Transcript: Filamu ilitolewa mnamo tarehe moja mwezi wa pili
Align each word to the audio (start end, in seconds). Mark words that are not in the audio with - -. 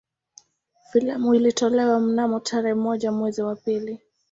Filamu 0.91 1.35
ilitolewa 1.35 1.99
mnamo 1.99 2.39
tarehe 2.39 2.73
moja 2.73 3.11
mwezi 3.11 3.41
wa 3.41 3.55
pili 3.55 3.99